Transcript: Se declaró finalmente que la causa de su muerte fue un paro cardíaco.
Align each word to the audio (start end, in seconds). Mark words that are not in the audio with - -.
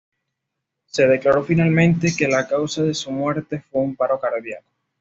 Se 0.87 1.05
declaró 1.05 1.43
finalmente 1.43 2.11
que 2.17 2.27
la 2.27 2.47
causa 2.47 2.81
de 2.81 2.95
su 2.95 3.11
muerte 3.11 3.63
fue 3.69 3.81
un 3.81 3.95
paro 3.95 4.19
cardíaco. 4.19 4.65